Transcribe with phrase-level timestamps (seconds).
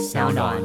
[0.00, 0.56] 小暖。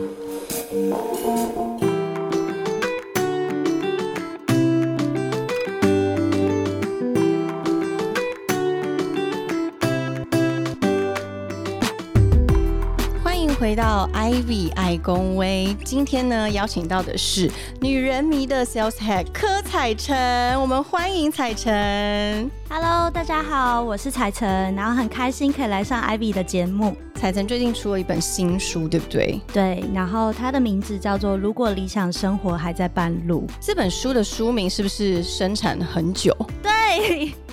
[13.76, 15.76] 回到 Ivy 爱公威。
[15.84, 17.52] 今天呢，邀请到的是
[17.82, 22.50] 女人迷的 Sales Head 柯彩晨，我们欢迎彩晨。
[22.70, 26.96] Hello，大家好，我是彩晨，然后很开心可以来上 Ivy 的节目。
[27.16, 29.42] 彩晨最近出了一本新书，对不对？
[29.52, 33.46] 对，然后它的名字叫做《如果理想生活还在半路》。
[33.60, 36.34] 这本书的书名是不是生产很久？
[36.64, 36.72] 对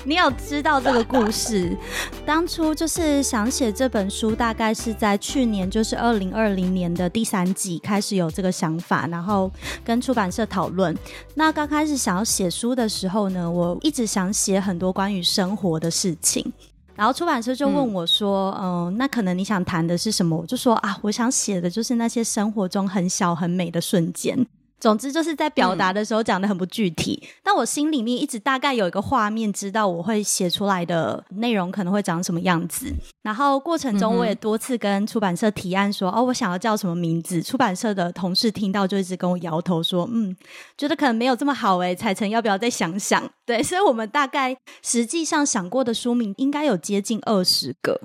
[0.04, 1.76] 你有知道这个故事？
[2.26, 9.50] 当初就是想写这本书，大概是在去年，就是二零二零年的第三季开始有这个想法，然后
[9.84, 10.96] 跟出版社讨论。
[11.34, 16.52] 那刚开始想要写书的时候呢，我一直想写很多关于生活的事情。
[16.94, 24.46] 然后出版社就问我说：“嗯、那可能你想谈的是什么？”我就说：“啊，我想写的就是那些生活中很小很美的瞬间。”
[24.82, 32.92] 总之就是在表达的时候讲的很不具体，但我心里面一直大概有一个画面，知道我会写出来的内容可能会长什么样子。
[33.22, 40.36] 然后过程中我也多次跟出版社提案说：“哦，我想要叫什么名字？”出版社的同事听到就一直跟我摇头说：“嗯，
[40.76, 48.00] 觉得可能没有这么好诶，彩晨要不要再想想？”对，所以我们大概实际上想过的书名应该有接近二十个。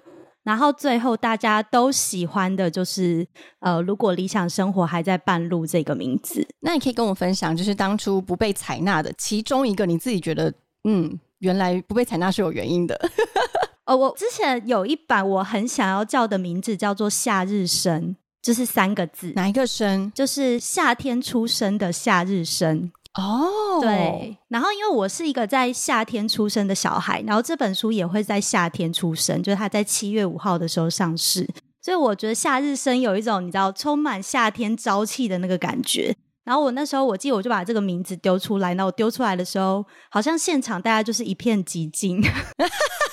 [0.48, 3.28] 然后最后大家都喜欢的就是
[3.60, 6.48] 呃，如果理想生活还在半路这个名字。
[6.62, 10.54] 那你可以跟我分享，就是当初不被采纳的其中一个，你自己觉得，
[10.86, 12.98] 嗯，原来不被采纳是有原因的。
[13.86, 18.02] 哦，我之前有一版我很想要叫的名字叫做《夏日生》，
[18.42, 20.10] 就是三个字，哪一个生？
[20.16, 22.90] 就是夏天出生的夏日生。
[23.18, 31.48] 哦，对，然后因为我是一个在夏天出生的小孩，然后这本书也会在夏天出生，就是它在七月五号的时候上市，
[31.82, 36.16] 所以我觉得夏日生有一种你知道充满夏天朝气的那个感觉。
[36.44, 42.22] 然后我那时候我记得我就把这个名字丢出来，那我丢出来的时候，好像现场大家就是一片寂静，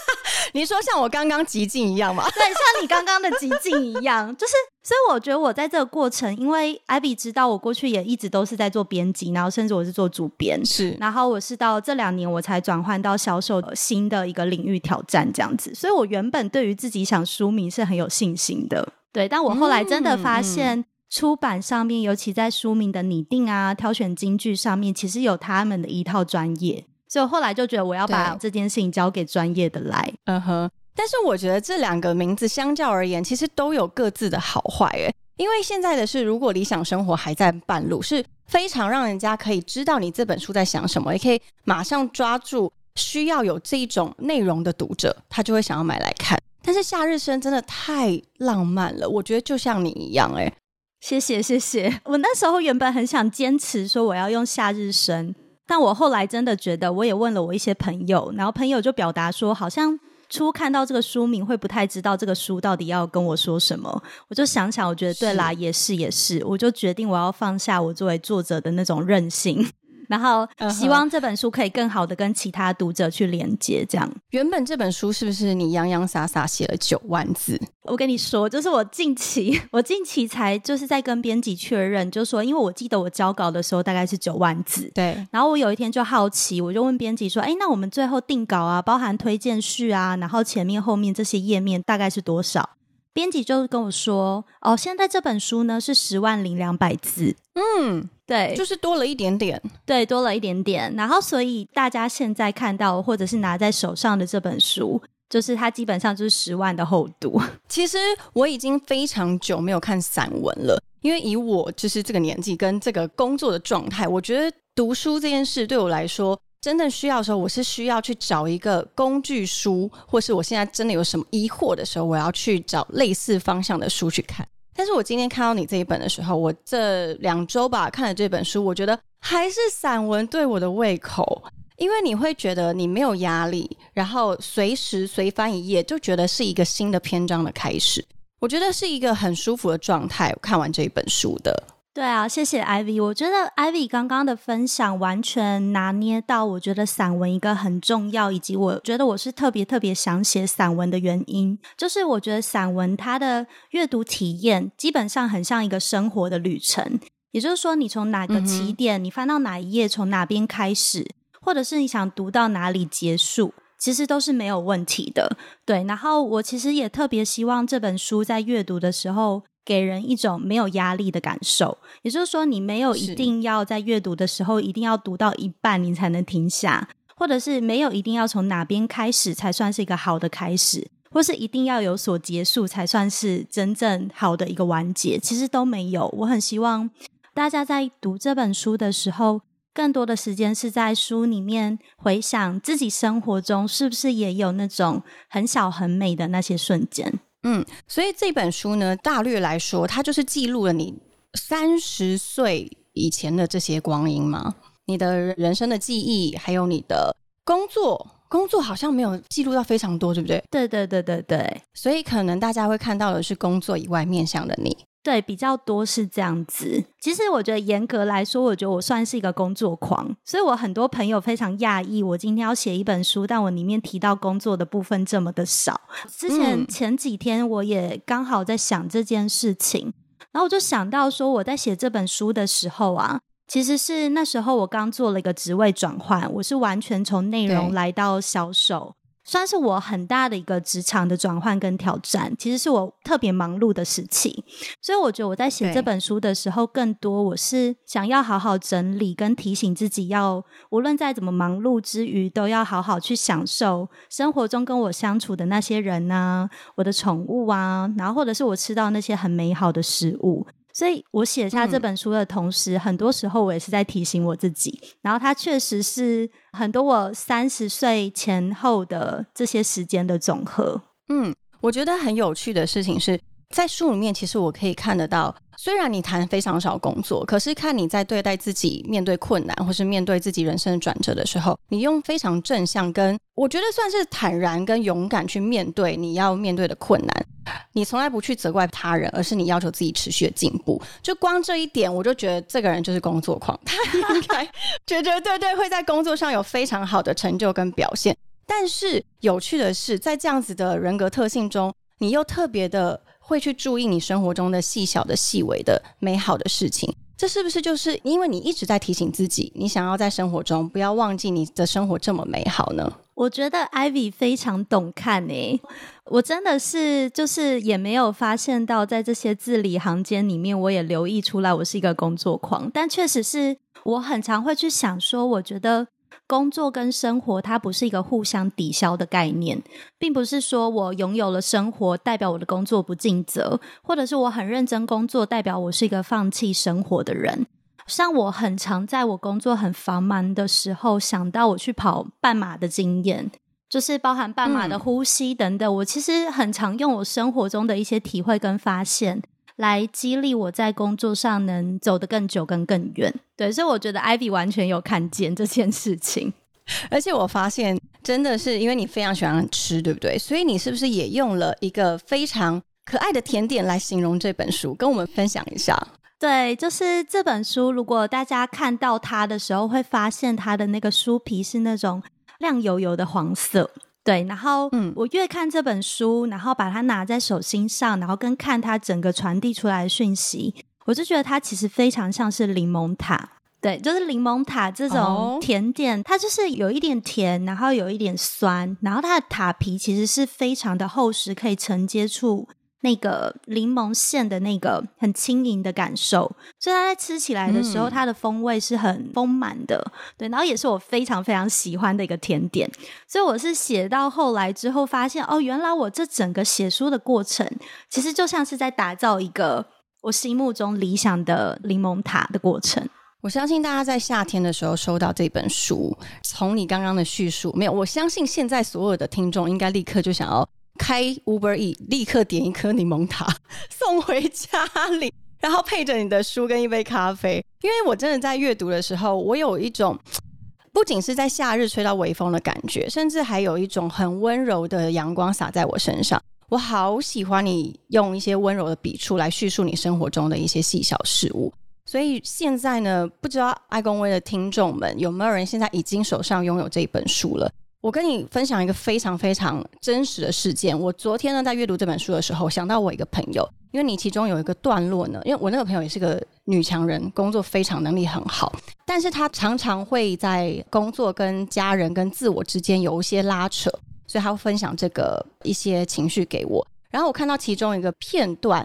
[0.54, 2.24] 你说像我刚刚极尽一样吗？
[2.34, 4.54] 对像你刚刚的极尽一样， 就是。
[4.86, 30.12] 所以我觉得我在这个过程，因为艾比知道我过去也一直都是在做编辑，然后甚至我是做主编，是，然后我是到这两年我才转换到销售呃新的一个领域挑战这样子，所以我原本对于自己想书名是很有信心的，对，但我后来真的发现出版上面，尤其在书名的拟定啊、挑选金句上面，其实有他们的一套专业，所以后来就觉得我要把这件事情交给专业的来。
[30.24, 30.68] 嗯哼。
[30.96, 35.14] 但是我觉得这两个名字相较而言，其实都有各自的好坏诶。
[35.36, 46.36] 因为现在的是，如果理想生活还在半路，是非常让人家可以知道你这本书在想什么，也可以马上抓住需要有这一种内容的读者，他就会想要买来看。
[46.64, 50.54] 但是夏日生真的太浪漫了，我觉得就像你一样、欸，哎，
[51.00, 52.00] 谢谢谢谢。
[52.06, 55.32] 我那时候原本很想坚持说我要用夏日生，
[55.66, 59.98] 但我后来真的觉得，我也问了我一些朋友，然后朋友就表达说，好像
[60.28, 64.02] 初看到这个书名会不太知道这个书到底要跟我说什么。
[64.28, 69.66] 我就想想，我觉得对啦，也是也是，我就决定我要放下我作为作者的那种任性。
[70.14, 74.08] 然后希望这本书可以更好的跟其他读者去连接，这样。
[74.30, 77.60] 原本这本书是不是你洋洋洒洒写了九万字？
[77.82, 92.70] 我跟你说，就是我近期， 我近期才就是在跟编辑确认，就说，因为我记得我交稿的时候大概是九万字，对，然后我有一天就好奇，我就问编辑说：“哎，那我们最后定稿啊，包含推荐序啊，然后前面后面这些页面大概是多少？”
[93.14, 99.62] 编辑就跟我说：“哦，现在这本书呢是十万零两百字，嗯，对，就是多了一点点。
[99.86, 100.92] 对，多了一点点。
[100.96, 107.40] 然后所以大家现在看到或者是拿在手上的这本书，就是它基本上就是十万的厚度。
[107.68, 107.96] 其实
[108.32, 124.48] 我已经非常久没有看散文了，因为以我就是这个年纪跟这个工作的状态，我觉得读书这件事对我来说，真的需要的时候，我是需要去找一个工具书，或是我现在真的有什么疑惑的时候，我要去找类似方向的书去看。
[124.74, 131.44] 但是我今天看到你这一本的时候，我这两周吧看了这本书，我觉得还是散文对我的胃口。
[131.76, 138.02] 因为你会觉得你没有压力，然后随时随翻一页就觉得是一个新的篇章的开始。
[138.40, 140.34] 我觉得是一个很舒服的状态。
[140.40, 141.62] 看完这一本书的，
[141.94, 143.00] 对啊，谢谢 Ivy。
[143.00, 156.98] 我觉得 Ivy 刚刚的分享完全拿捏到，我觉得散文一个很重要，以及我觉得我是特别特别想写散文的原因，就是我觉得散文它的阅读体验基本上很像一个生活的旅程。
[157.30, 161.06] 也就是说，你从哪个起点，你翻到哪一页，从哪边开始，
[161.40, 165.36] 或者是你想读到哪里结束，其实都是没有问题的。
[165.64, 171.78] 对，然后我其实也特别希望这本书在阅读的时候，给人一种没有压力的感受。
[172.02, 185.18] 也就是说，你没有一定要在阅读的时候一定要读到一半你才能停下，或者是没有一定要从哪边开始才算是一个好的开始，或是一定要有所结束才算是真正好的一个完结。
[185.18, 186.08] 其实都没有。
[186.18, 186.90] 我很希望
[187.32, 189.42] 大家在读这本书的时候。
[189.76, 197.18] 更多的时间是在书里面回想自己生活中是不是也有那种很小很美的那些瞬间。
[197.44, 200.94] 嗯，所以这本书呢，大略来说，它就是记录了你
[201.34, 204.54] 三十岁以前的这些光阴嘛？
[204.86, 207.14] 你的人生的记忆，还有你的
[207.44, 210.42] 工作，工作好像没有记录到非常多，对不对？
[210.50, 211.62] 对对对对对。
[211.74, 214.76] 所以可能大家会看到的是工作以外面向的你。
[215.04, 216.82] 对，比较多是这样子。
[216.98, 225.78] 其实我觉得严格来说，我觉得我算是一个工作狂，所以我很多朋友非常讶异，我今天要写一本书，但我里面提到工作的部分这么的少。
[226.08, 229.92] 之前前几天我也刚好在想这件事情，
[230.32, 238.94] 然后我就想到说，我在写这本书的时候啊，其实是那时候我刚做了一个职位转换，我是完全从内容来到销售。
[239.24, 244.44] 算是我很大的一个职场的转换跟挑战，其实是我特别忙碌的时期，
[244.80, 260.46] 所以我觉得我在写这本书的时候，更多我是想要好好整理跟提醒自己，要无论在怎么忙碌之余，都要好好去享受生活中跟我相处的那些人啊，我的宠物啊，然后或者是我吃到那些很美好的食物。
[260.74, 264.78] 所以我写下这本书的同时，很多时候我也是在提醒我自己。
[265.00, 270.82] 然后它确实是很多我三十岁前后的这些时间的总和。
[271.08, 273.18] 嗯，我觉得很有趣的事情是
[273.50, 275.34] 在书里面，其实我可以看得到。
[275.56, 287.26] 虽然你谈非常少工作，可是看你在对待自己面对困难，或是面对自己人生的转折的时候，你用非常正向，跟我觉得算是坦然跟勇敢去面对你要面对的困难。
[287.72, 290.82] 你从来不去责怪他人，而是你要求自己持续的进步。
[291.00, 293.76] 就光这一点，我就觉得这个人就是工作狂，他
[294.12, 294.44] 应该
[294.86, 298.16] 绝绝对对会在工作上有非常好的成就跟表现。
[298.44, 303.00] 但是有趣的是，在这样子的人格特性中，你又特别的。
[303.26, 312.92] 会去注意你生活中的细小的、细微的、美好的事情，这是不是就是因为你一直在提醒自己，你想要在生活中不要忘记你的生活这么美好呢？
[313.14, 315.58] 我觉得 Ivy 非常懂看诶，
[316.06, 325.86] 我真的是就是也没有发现到在这些字里行间里面，我也留意出来我是一个工作狂，但确实是我很常会去想说，我觉得。
[326.26, 329.62] 工作跟生活，它不是一个互相抵消的概念，
[329.98, 337.46] 并不是说我拥有了生活，代表我的工作不尽责，或者是我很认真工作，代表我是一个放弃生活的人。
[337.86, 343.30] 像我很常在我工作很繁忙的时候，想到我去跑半马的经验，
[343.68, 345.74] 就是包含半马的呼吸等等。
[345.76, 349.22] 我其实很常用我生活中的一些体会跟发现。
[349.56, 353.14] 来激励我在工作上能走得更久、跟更远。
[353.36, 356.32] 对，所以我觉得 Ivy 完全有看见这件事情。
[356.90, 360.18] 而且我发现，真的是因为你非常喜欢吃，对不对？
[360.18, 365.76] 所以你是不是也用了一个非常可爱的甜点来形容这本书，跟我们分享一下？
[366.18, 372.02] 对，就是这本书，如果大家看到它的时候，会发现它的那个书皮是那种
[372.38, 373.70] 亮油油的黄色。
[374.04, 380.54] 对，然后我越看这本书，然后把它拿在手心上，然后跟看它整个传递出来的讯息，
[380.84, 383.30] 我就觉得它其实非常像是柠檬塔。
[383.62, 392.46] 对，就是柠檬塔这种甜点，它就是有一点甜，然后有一点酸，然后它的塔皮其实是非常的厚实，可以承接住。
[392.84, 399.82] 那个柠檬馅的那个很轻盈的感受，所以它在吃起来的时候，它的风味是很丰满的，
[400.18, 402.70] 对，然后也是我非常非常喜欢的一个甜点。
[403.08, 407.50] 所以我是写到后来之后，发现哦，原来我这整个写书的过程，
[407.88, 409.64] 其实就像是在打造一个
[410.02, 412.86] 我心目中理想的柠檬塔的过程。
[413.22, 420.46] 我相信大家在夏天的时候收到这本书，从你刚刚的叙述，没有，我相信现在所有的听众应该立刻就想要。
[420.78, 423.26] 开 Uber E，立刻点一颗柠檬塔
[423.70, 424.64] 送回家
[425.00, 427.44] 里，然后配着你的书跟一杯咖啡。
[427.62, 429.98] 因为我真的在阅读的时候，我有一种
[430.72, 436.20] 不仅是在夏日吹到微风的感觉，甚至还有一种很温柔的阳光洒在我身上。
[436.50, 441.52] 我好喜欢你用一些温柔的笔触来叙述你生活中的一些细小事物。
[441.86, 447.50] 所以现在呢，不知道爱公威的听众们有没有人现在已经手上拥有这一本书了？
[447.84, 450.78] 我跟你分享一个非常非常真实的事件。
[450.78, 458.50] 我昨天呢在阅读这本书的时候，想到我一个朋友，因为你其中有一个段落呢，因为我那个朋友也是个女强人，工作非常能力很好，
[458.86, 463.70] 但是她常常会在工作跟家人跟自我之间有一些拉扯，
[464.06, 466.66] 所以她会分享这个一些情绪给我。
[466.94, 468.64] 然后我看到其中一个片段，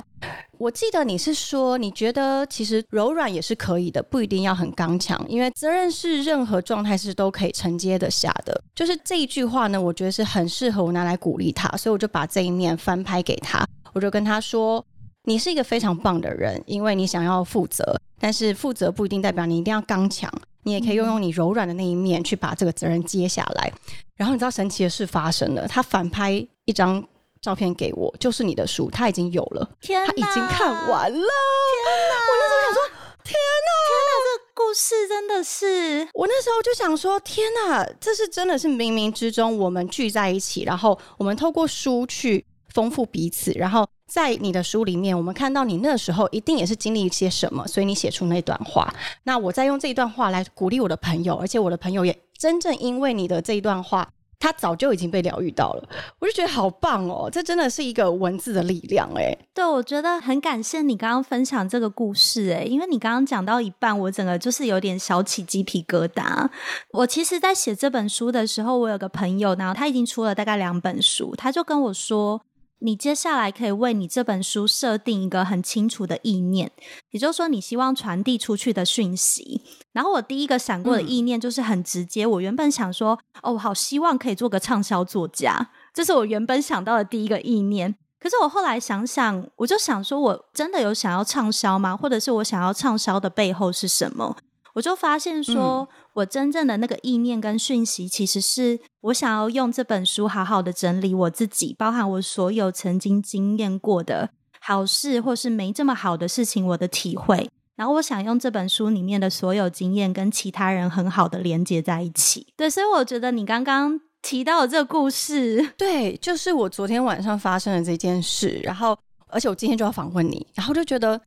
[0.60, 8.62] 我记得你是说，你觉得其实柔软也是可以的，不一定要很刚强，因为责任是任何状态是都可以承接得下的。
[8.76, 14.86] 就是这一句话呢，我觉得是很适合我拿来鼓励他，所以我就把这一面翻拍给他，我就跟他说
[15.26, 20.32] ：“你是一个非常棒的人，因为你想要负责，但是负责不一定代表你一定要刚强，
[20.62, 23.74] 你也可以用用你柔软的那一面去把这个责任接下来。”
[24.16, 27.04] 然后你知道神奇的事发生了，他反拍一张。
[27.42, 31.18] 照片给我，就是你的书，他已经有了，天他已经看完了。
[31.18, 32.16] 天哪！
[32.28, 32.82] 我那时候想说，
[33.24, 36.08] 天哪，天哪，这故事真的是……
[36.14, 48.94] 我那时候就想说，天哪，这是真的是冥冥之中我们聚在一起，然后我们透过书去丰富彼此，然后在你的书里面，我们看到你那时候一定也是经历一些什么，所以你写出那段话。
[49.24, 54.10] 那我再用这一段话来鼓励我的朋友，而且我的朋友也真正因为你的这一段话。
[54.40, 57.30] 他早就已经被疗愈到了，我就觉得好棒哦！
[57.30, 59.38] 这真的是一个文字的力量哎。
[59.54, 66.50] 对，我觉得很感谢你刚刚分享这个故事哎，因为你刚刚讲到一半，我整个就是有点小起鸡皮疙瘩。
[66.92, 72.42] 我其实，在写这本书的时候，我有个朋友，然后他已经出了大概两本书，他就跟我说。
[72.82, 76.72] 你接下来可以为你这本书设定一个很清楚的意念，
[77.12, 79.62] 也就是说，你希望传递出去的讯息。
[79.92, 87.96] 然后我第一个闪过的意念就是很直接，我原本想说，哦，好希望可以做个畅销作家，这是我原本想到的第一个意念。
[88.20, 91.96] 可是我后来想想，我就想说，我真的有想要畅销吗？
[91.96, 94.36] 或者是我想要畅销的背后是什么？
[94.80, 104.30] 我就发现说，我真正的那个意念跟讯息，其实是我想要用这本书好好的整理我自己，包含我所有曾经经验过的
[104.62, 107.50] 好事或是没这么好的事情，我的体会。
[107.76, 112.48] 然后我想用这本书里面的所有经验，跟其他人很好的连接在一起。
[112.56, 118.62] 对，所以我觉得你刚刚提到的这个故事，对，就是我昨天晚上发生的这件事。
[118.64, 121.20] 然后，而且我今天就要访问你，然后就觉得。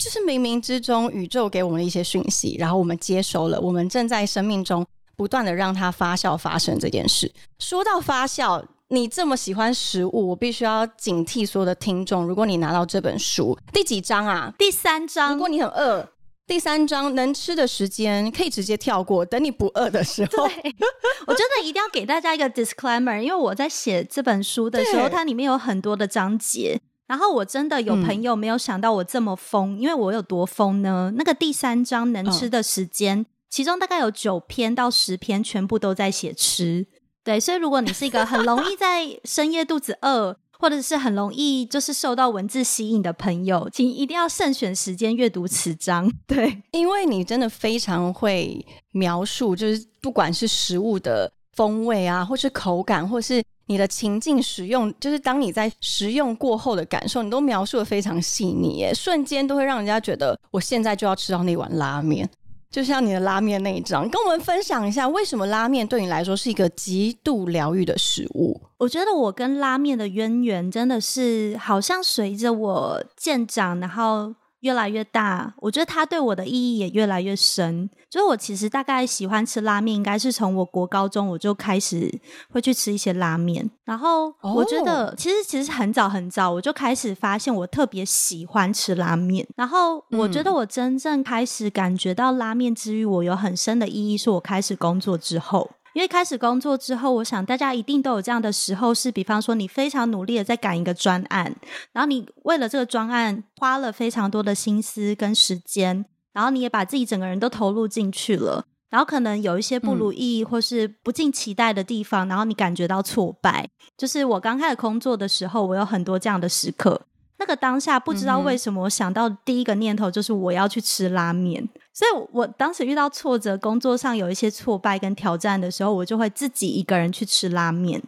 [0.00, 3.60] 就是冥冥之中，宇宙给我们的一些讯息，然后我们接收了。
[3.60, 7.30] 我们正在生命中不断的让它发酵发生这件事。
[7.58, 12.26] 说到发酵，你这么喜欢食物，我必须要警惕所有的听众。
[12.26, 14.50] 如果你拿到这本书第几章啊？
[14.56, 15.34] 第三章。
[15.34, 16.08] 如果你很饿，
[16.46, 20.48] 第三章能吃的时间可以直接跳过，等你不饿的时候。
[20.48, 20.74] 对，
[21.28, 26.80] 我真的一定要给大家一个 disclaimer，因为我在写这本书的时候，它里面有很多的章节。
[27.10, 31.12] 然后我真的有朋友没有想到我这么疯，因为我有多疯呢？
[31.16, 36.86] 那个第三章能吃的时间，其中大概有九篇到十篇，全部都在写吃。
[37.24, 46.08] 对，所以如果你是一个很容易在深夜肚子饿，或者是很容易就是受到文字吸引的朋友，请一定要慎选时间阅读此章。
[46.28, 53.42] 对，因为你真的非常会描述，就是不管是食物的风味啊，或是口感，或是。
[53.70, 62.28] 你的情境使用，就是当你在食用过后的感受，你都描述的非常细腻，耶，瞬间都会让人家觉得我现在就要吃到那碗拉面。
[62.68, 68.60] 就像你的拉面那一张，跟我们分享一下，为什么拉面对你来说是一个极度疗愈的食物？
[68.78, 74.34] 我觉得我跟拉面的渊源真的是好像随着我渐长，然后。
[74.60, 77.88] 越来越大，我觉得它对我的意义也越来越深。
[78.10, 82.12] 就是我其实大概喜欢吃拉面，应该是从我国高中我就开始
[82.50, 83.70] 会去吃一些拉面。
[83.84, 89.46] 然后我觉得其实其实很早很早我就开始发现我特别喜欢吃拉面。
[89.56, 95.70] 然后我觉得我真正开始感觉到拉面之于我有很深的意义，是我开始工作之后。
[95.92, 101.54] 因为开始工作之后，我想大家一定都有这样的时候，是比方说你非常努力的在赶一个专案，
[101.92, 113.68] 然后你为了这个专案花了非常多的心思跟时间，然后你也把自己整个人都投入进去了，然后可能有一些不如意或是不尽期待的地方，然后你感觉到挫败。
[113.96, 117.02] 就是我刚开始工作的时候，我有很多这样的时刻。
[117.40, 121.66] 那个当下不知道为什么，我想到第一个念头就是我要去吃拉面。
[121.92, 128.00] 所以我当时遇到挫折，工作上有一些挫败跟挑战的时候，我就会自己一个人去吃拉面。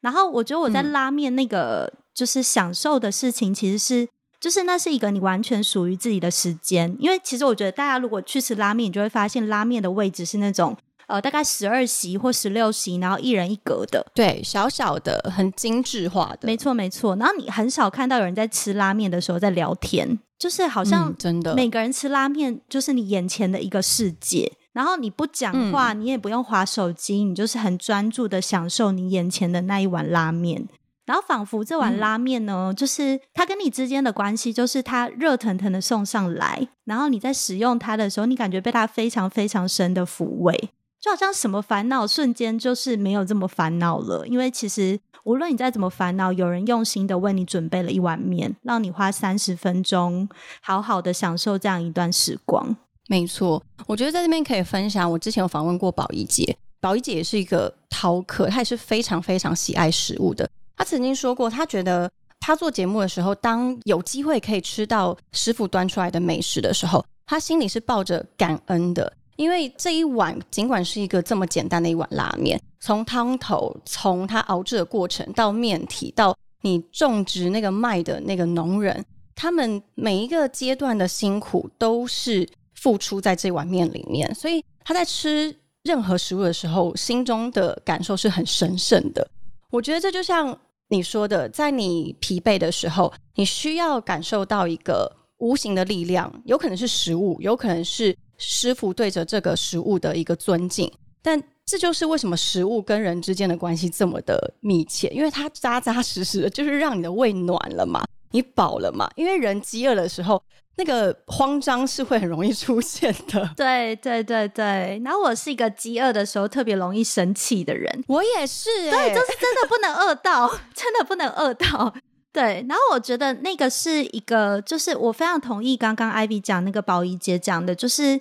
[0.00, 4.08] 然后我觉得我在拉面那个就是享受的事情，其实是
[4.40, 6.96] 就是那是一个你完全属于自己的时间。
[6.98, 10.76] 因为其实我觉得大家如果去吃拉面，你就会发现拉面的位置是那种。
[11.08, 17.16] 呃，大概十二席或十六席，然后一人一格的，对，小小的，很精致化的，没错没错。
[17.16, 21.54] 然后你很少看到有人在吃拉面的时候在聊天，就是好像真的。
[21.54, 30.68] 每个人吃拉面就是你眼前的一个世界，然后你不讲话，你也不用划手机，你就是很专注的享受你眼前的那一碗拉面，
[31.06, 40.68] 然后仿佛这碗拉面呢，就是它跟你之间的关系，就是它热腾腾的送上来，然后你在使用它的时候，你感觉被它非常非常深的抚慰。
[41.00, 44.26] 就好像什么烦恼瞬间就是没有这么烦恼了。
[44.26, 50.28] 因为其实无论你再怎么烦恼，有人用心的为你准备了一碗面，让你花三十分钟
[50.60, 52.76] 好好的享受这样一段时光。
[53.08, 60.48] 没错，我觉得在这边可以分享，我之前有访问过宝仪姐，宝仪姐也是一个饕客，她也是非常非常喜爱食物的。
[60.76, 79.02] 她曾经说过，她觉得她做节目的时候，当有机会可以吃到师傅端出来的美食的时候，她心里是抱着感恩的，因为这一碗尽管是一个这么简单的一碗拉面，从汤头，从它熬制的过程，到面体，到你种植那个麦的那个农人，
[79.34, 82.46] 他们每一个阶段的辛苦都是。
[82.80, 85.52] 付出在这碗面里面，所以他在吃
[85.82, 89.28] 任何食物的时候，心中的感受是很神圣的。
[89.72, 100.90] 我觉得这就像你说的，在你疲惫的时候，你需要感受到一个无形的力量，有可能是食物，有可能是师傅对着这个食物的一个尊敬。
[101.20, 109.10] 但这就是为什么食物跟人之间的关系这么的密切，因为它扎扎实实的，就是让你的胃暖了嘛，你饱了嘛。
[109.16, 110.42] 因为人饥饿的时候。
[110.80, 115.02] 那个慌张是会很容易出现的， 对对对对。
[115.04, 121.92] 然后我是一个饥饿的时候特别容易生气的人，我也是，对，就是真的不能饿到， 真的不能饿到。
[122.38, 128.20] 对，然后我觉得那个是一个，就是我非常同意刚刚 Ivy 讲那个宝仪姐讲的，就是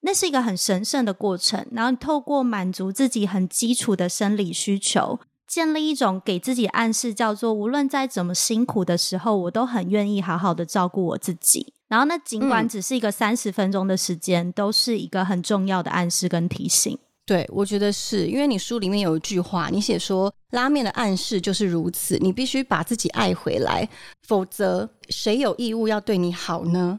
[0.00, 5.20] 那是一个很神圣的过程，然后透过满足自己很基础的生理需求。
[5.46, 11.74] 建立一种给自己暗示，叫做无论在怎么辛苦的时候，我都很愿意好好的照顾我自己。
[11.88, 16.98] 然后，那尽管只是一个三十分钟的时间，都是一个很重要的暗示跟提醒。
[17.28, 23.86] 对，我觉得是因为你书里面有一句话，你写说拉面的暗示就是如此，你必须把自己爱回来，
[24.26, 26.98] 否则谁有义务要对你好呢？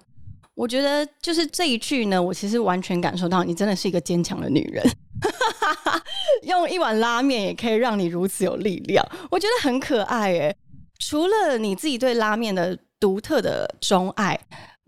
[0.54, 4.88] 我觉得就是这一句呢，我其实完全感受到你真的是一个坚强的女人。
[6.44, 10.56] 用一碗拉面也可以让你如此有力量，我觉得很可爱诶。
[11.00, 14.40] 除了你自己对拉面的独特的钟爱，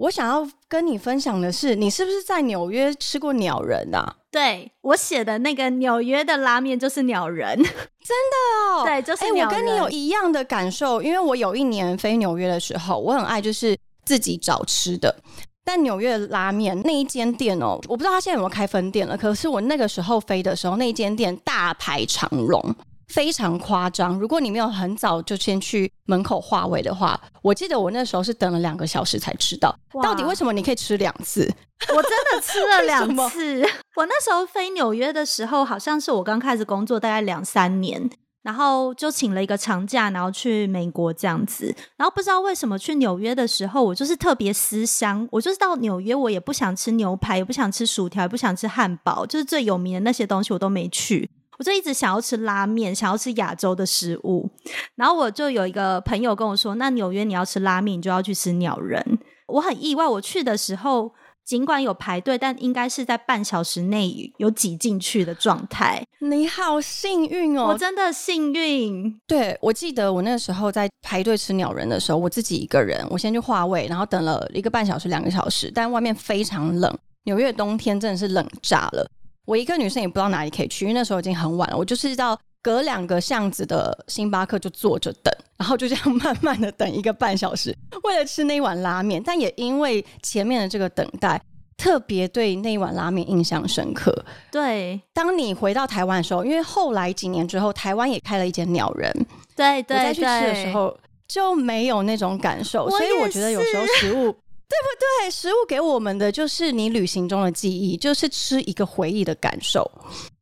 [0.01, 4.15] 我想要跟你分享的是，你是不是在纽约吃过鸟人啊？
[4.31, 8.83] 对我写的那个纽约的拉面就是鸟人， 真的哦。
[8.83, 15.15] 对，就是我跟你有一样的感受，因为我有一年飞纽约的时候，我很爱就是自己找吃的。
[15.63, 19.15] 但纽约拉面那一间店哦，我不知道他现在有没有开分店了。
[19.15, 22.75] 可是我那个时候飞的时候，那一间店大排长龙，
[23.11, 24.17] 非常夸张。
[24.17, 29.75] 如果你没有很早就先去门口化位的话，我记得我那时候是等了两个小时才知道。
[30.01, 31.51] 到底为什么你可以吃两次？
[31.95, 33.61] 我真的吃了两次。
[33.95, 38.09] 我那时候飞纽约的时候，好像是我刚开始工作大概两三年。
[38.43, 41.75] 然后就请了一个长假，然后去美国这样子。
[41.95, 45.27] 然后不知道为什么去纽约的时候，我就是特别思乡。
[45.31, 51.29] 我就是到纽约，我也不想吃牛排，也不想吃薯条，也不想吃汉堡，就是最有名的那些东西我都没去。
[51.61, 54.49] 我就一直想要吃拉面，想要吃亚洲的食物。
[54.95, 61.13] 然后我就有一个朋友跟我说：“那纽约你要吃拉面，你就要去吃鸟人。”我很意外，我去的时候。
[61.43, 66.01] 尽管有排队，但应该是在半小时内有挤进去的状态。
[66.19, 67.65] 你好幸运哦！
[67.69, 69.19] 我真的幸运。
[69.27, 76.95] 对，我记得我那时候在排队吃鸟人的时候，我自己一个人，我先去划位，然后等了一个半小时、两个小时，但外面非常冷。
[77.23, 79.09] 纽约冬天真的是冷炸了。
[79.45, 81.77] 我一个女生也不知道哪里可以去，因为那时候已经很晚了。
[81.77, 89.21] 我就是到隔两个巷子的星巴克就坐着等，然后就这样慢慢的等一个半小时，为了吃那一碗拉面。
[89.23, 91.41] 但也因为前面的这个等待，
[91.75, 94.13] 特别对那一碗拉面印象深刻。
[94.51, 99.11] 对，当你回到台湾的时候，因为后来几年之后，台湾也开了一间鸟人，
[99.55, 100.95] 对对，再去吃的时候
[101.27, 102.87] 就没有那种感受。
[102.91, 104.35] 所以我觉得有时候食物，
[104.71, 105.29] 对不对？
[105.29, 109.91] 食物给我们的就是你旅行中的记忆，就是吃一个回忆的感受。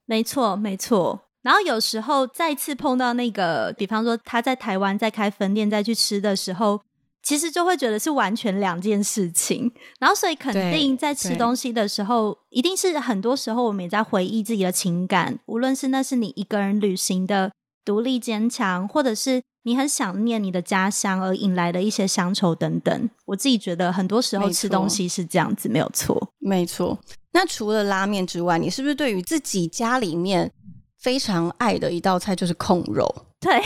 [0.06, 1.20] 没错，没错。
[1.42, 6.80] 然后有时候再次碰到那个，比方说他在台湾在开分店再去吃的时候，
[7.24, 9.72] 其实就会觉得是完全两件事情。
[10.00, 17.52] 然后所以肯定在吃东西的时候，一定是很多时候我们也在回忆自己的情感，无论是那是你一个人旅行的
[17.90, 23.10] 独立坚强，或者是你很想念你的家乡而引来的一些乡愁等等。
[23.26, 27.00] 我自己觉得很多时候吃东西是这样子，没有错，没错。
[27.32, 30.52] 那除了拉面之外，你是不是对于自己家里面？
[31.00, 33.08] 非常爱的一道菜就是控肉。
[33.42, 33.58] 对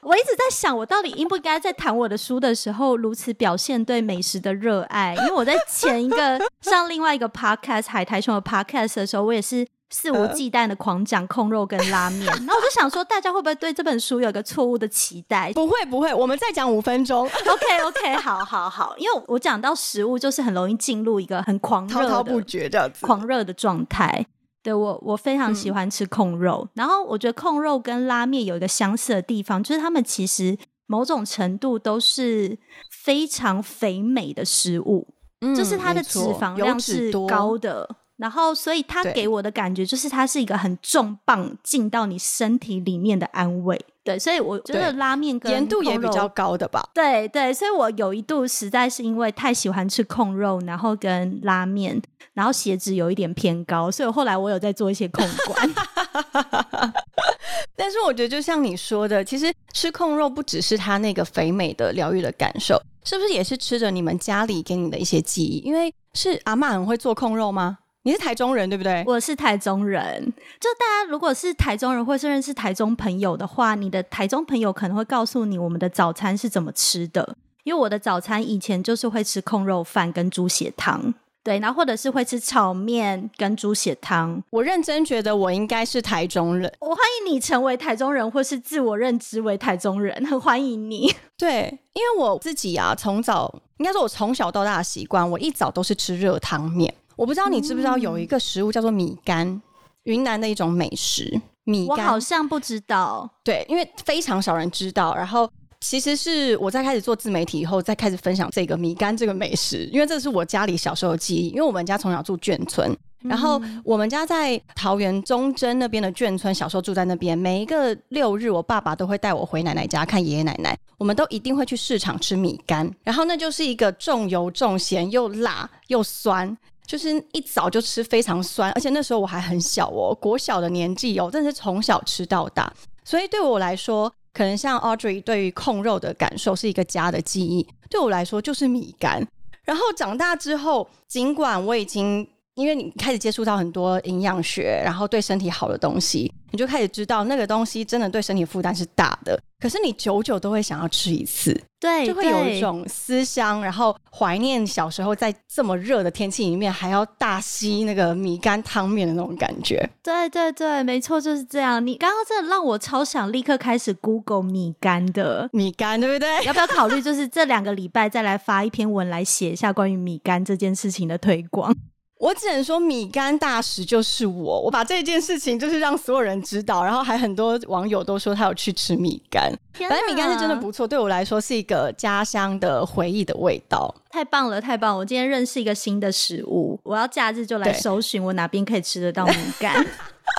[0.00, 5.14] 我一直在想，我到底应不应该在谈我的书的时候如此表现对美食的热爱？
[5.16, 12.26] 因为我在前一个 上另外一个 podcast 海苔熊的 podcast 的时候，我也是肆无忌惮的狂讲控肉跟拉面。
[12.44, 15.52] 那我就想说，大家会不会对这本书有一个错误的期待？
[15.52, 17.24] 不会不会，我们再讲五分钟。
[17.46, 24.26] OK OK，好好好，因为我讲到食物，就是很容易进入一个很狂热、滔滔不绝这样子狂热的状态。
[24.64, 26.68] 对我，我非常喜欢吃控肉。
[26.74, 32.58] 然后我觉得控肉跟拉面有一个相似的地方，就是他们其实某种程度都是
[32.90, 35.06] 非常肥美的食物，
[35.54, 37.88] 就是它的脂肪量是高的。
[38.16, 43.80] 然后，所以他给我的感觉就是它是一个很重磅进到你身体里面的安慰。
[44.04, 46.86] 对，所以我觉得拉面跟盐度也比较高的吧。
[46.94, 52.00] 对对，所以我有一度实在是因为太喜欢吃控肉，然后跟拉面，
[52.34, 55.74] 然后血脂有一点偏高，所以后来我有在做一些控管。
[57.74, 65.58] 但是我觉得，就像你说的，其实吃控肉不只是它那个肥美的疗愈的感受，是不是也是吃着你们家里给你的一些记忆？
[65.60, 67.78] 因为是阿妈很会做控肉吗？
[68.06, 69.02] 你是台中人对不对？
[69.06, 70.22] 我是台中人。
[70.60, 77.36] 就大家如果是台中人，或是认识台中朋友的话，你的台中朋友可能会告诉你我们的早餐是怎么吃的。
[77.62, 84.42] 因为我的早餐以前就是会吃控肉饭跟猪血汤，对，然后或者是会吃炒面跟猪血汤。
[84.50, 86.70] 我认真觉得我应该是台中人。
[86.80, 91.10] 我欢迎你成为台中人，或是自我认知为台中人，很 欢迎你。
[91.38, 96.92] 对，因为我自己啊，从早应该说我从小到大的习惯，我一早都是吃热汤面。
[97.16, 99.60] 我不知道你知不知道有一个食物叫做米干，
[100.04, 101.40] 云南的一种美食。
[101.64, 103.28] 米干，我好像不知道。
[103.42, 105.14] 对，因为非常少人知道。
[105.14, 105.50] 然后
[105.80, 111.48] 其实是我在开始做自媒体以后，再开始分享这个米干这个美食，因为这是我家里小时候的记忆。
[111.48, 117.36] 因为我们家从小住眷村，然后我们家在桃园中贞那边的眷村，小时候住在那边。
[117.36, 122.90] 每一个六日，我爸爸都会带我回奶奶家看爷爷奶奶，我们都一定会去市场吃米干。
[123.02, 126.54] 然后那就是一个重油重咸又辣又酸。
[126.86, 132.72] 就是一早就吃非常酸，而且那时候我还很小哦，国小的年纪哦，真的是从小吃到大，
[133.04, 139.26] 所以对我来说，可能像 Audrey 对于控肉的感受是一个家的记忆，对我来说就是米干。
[139.64, 149.38] 然后长大之后，尽管我已经因为你开始接触到很多营养学，然后对身体好的东西，你就开始知道那个东西真的对身体负担是大的。
[149.58, 159.88] 可是你久久都会想要吃一次，对，就会有一种思乡，然后怀念小时候在这么热的天气里面还要大吸那个米干汤面的那种感觉。
[160.02, 161.84] 对对对，没错，就是这样。
[161.84, 166.44] 你刚刚真的让我超想立刻开始 Google 米干的米干，对不对？
[166.44, 171.74] 要不要考虑就是这两个礼拜再来发一篇文来写一下关于米干这件事情的推广？
[172.24, 174.58] 我只能说，米干大使就是我。
[174.62, 179.52] 我把这件事情就是让所有人知道，然后还很多网友都说他有去吃米干。
[179.74, 183.94] 反正米干是真的不错，对我来说是一个家乡的回忆的味道。
[184.08, 184.96] 太棒了，太棒！
[184.96, 189.86] 我今天认识一个新的食物，我要假日就来搜寻我哪边可以吃得到米干。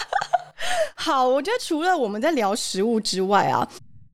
[0.98, 3.70] 好，我觉得除了我们在聊食物之外啊，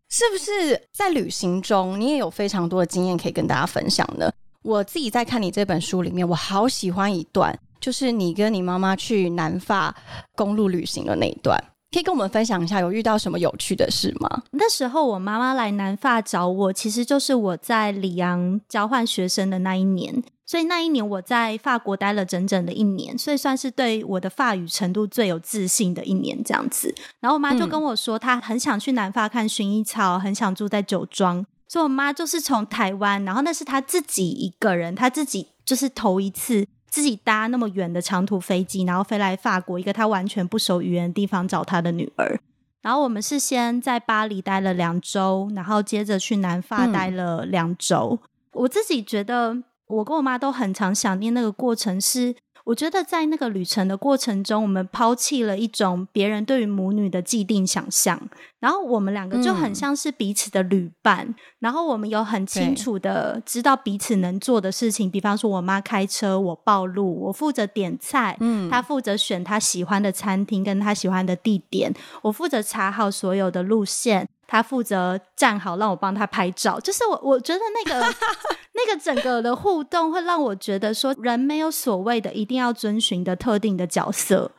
[0.10, 4.29] 是不是在旅行中你也有非常多的经验可以跟大家分享呢？
[4.63, 9.95] 我自己在看你这本书里面，我好喜欢一段，就是你跟你妈妈去南法
[10.36, 11.58] 公路旅行的那一段，
[11.91, 14.43] 可以跟我们分享一下，有遇到什么有趣的事吗？
[14.52, 26.93] 那时候我妈妈来南法找我，其实就是我在里昂交换学生的那一年，所以那一年我在法国待了整整的一年，所以算是对我的法语程度最有自信的一年这样子。
[27.19, 31.43] 然后我妈就跟我说，她很想去南法看薰衣草，很想住在酒庄。
[31.71, 42.38] 所以我妈就是从台湾，然后那是她自己一个人，她自己就是头一次自己搭那么远的长途飞机，然后飞来法国一个她完全不熟语言的地方找她的女儿。
[42.81, 48.19] 然后我们是先在巴黎待了两周，然后接着去南法待了两周。
[48.51, 52.36] 我自己觉得，我跟我妈都很常想念那个过程是。
[52.63, 58.21] 我觉得在那个旅程的过程中，我们抛弃了一种别人对于母女的既定想象，
[58.60, 74.28] 然后我们两个就很像是彼此的旅伴，然后我们有很清楚的知道彼此能做的事情，比方说我妈开车，我暴露，我负责点菜，嗯，她负责选她喜欢的餐厅跟她喜欢的地点，我负责查好所有的路线。
[74.52, 76.78] 他负责站好，让我帮他拍照。
[76.78, 78.06] 就是我，我觉得那个
[78.76, 84.52] 那个整个的互动，会让我觉得说，人没有所谓的一定要遵循的特定的角色。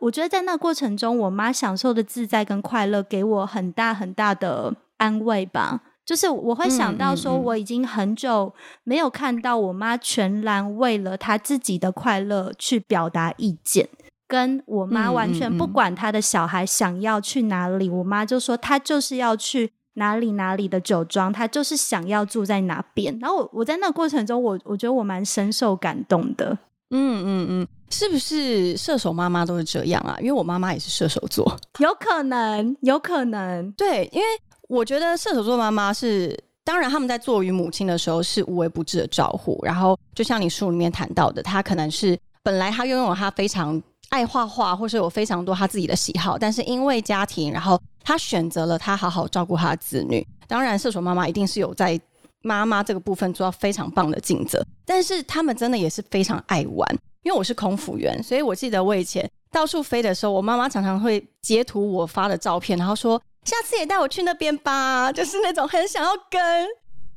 [0.00, 5.80] 我觉得在那过程中，我妈享受的自在跟快乐，给我很大很大的安慰吧。
[6.04, 13.88] 就是我会想到说，我已经很久没有看到我妈全然为了她自己的快乐去表达意见。
[14.28, 23.16] 跟我妈完全不管她的小孩想要去哪里，我妈就说她就是要去哪里哪里的酒庄，她就是想要住在哪边。
[23.20, 26.58] 然后我我在那个过程中，我我觉得我蛮深受感动的。
[26.90, 30.16] 嗯嗯嗯，是不是射手妈妈都是这样啊？
[30.20, 33.70] 因为我妈妈也是射手座， 有可能，有可能。
[33.72, 34.26] 对，因为
[34.68, 43.82] 我觉得射手座妈妈是，当然他们在做于母亲的时候是无微不至的照顾，然后就像你书里面谈到的，她可能是本来她拥有她非常。
[44.10, 50.26] 爱画画，或是有非常多他自己的喜好，但是因为家庭，然后他选择了他好好照顾他的子女。
[50.46, 52.00] 当然，射手妈妈一定是有在
[52.42, 56.88] 妈妈这个部分做到非常棒的尽责，但是他们真的也是非常爱玩。
[57.22, 66.40] 因为我是空服员，所以我记得我以前到处飞的时候，我妈妈常常会截图我发的照片，然后说下次也带我去那边吧，就是那种很想要跟。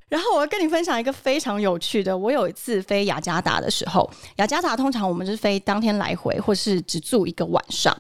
[0.10, 7.96] 然后我要跟你分享一个非常有趣的，我有一次飞雅加达的时候，雅加达通常我们是飞当天来回，或是只住一个晚上。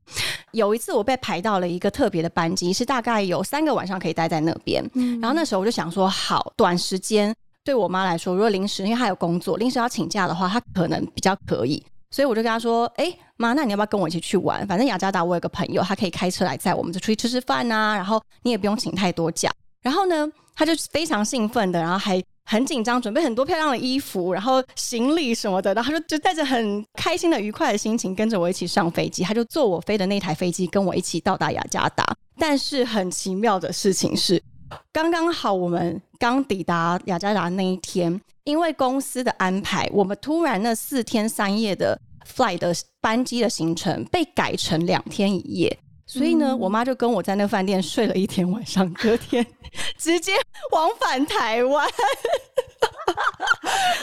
[0.52, 4.84] 有一次我被排到了一个特别的班机，是大概有三个晚上可以待在那边。
[5.22, 11.86] 然后那时候我就想说，好，短时间对我妈来说，如果临时因为她有工作，临时要请假的话，她可能比较可以。
[12.10, 14.66] 所以我就跟她说，哎，妈，那你要不要跟我一起去玩？
[14.66, 17.94] 反正雅加达我有个朋友，他可以开车来载我们，就出去吃吃饭呐。
[17.96, 19.52] 然后你也不用请太多假。
[19.84, 20.28] 然后呢？
[20.60, 29.24] 他就非常兴奋的，然后还很紧张，准备很多漂亮的衣服，然后行李什么的，然后他就就带着很开心的、愉快的心情跟着我一起上飞机。
[29.24, 32.06] 他就坐我飞的那台飞机，跟我一起到达雅加达。
[32.38, 34.44] 但是很奇妙的事情是，
[34.92, 45.80] 刚刚好我们刚抵达雅加达那一天，因为公司的安排，我们突然那四天三夜的 fly 的班机的行程被改成两天一夜。
[46.12, 49.46] 所以呢，我妈就跟我在那饭店睡了一天晚上，隔天
[49.96, 50.34] 直接
[50.72, 51.88] 往返台湾。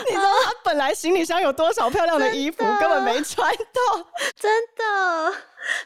[0.07, 4.07] 你知道她本来行李箱有多少漂亮的衣服，根本没穿到。
[4.39, 5.35] 真的，